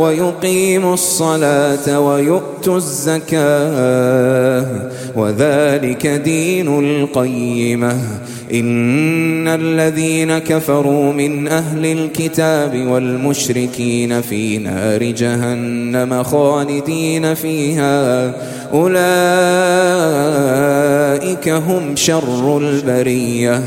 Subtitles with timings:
[0.00, 4.66] ويقيموا الصلاة ويؤتوا الزكاة
[5.16, 7.98] وذلك دين القيمة.
[8.52, 18.32] إن الذين كفروا من أهل الكتاب والمشركين في نار جهنم خالدين فيها.
[18.72, 20.59] أولئك
[21.48, 23.62] هم شر البرية.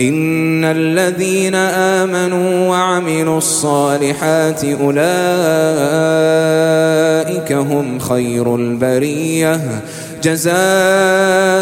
[0.00, 5.02] إن الذين آمنوا وعملوا الصالحات أولئك
[7.52, 9.60] هم خير البرية.
[10.22, 11.61] جزاؤهم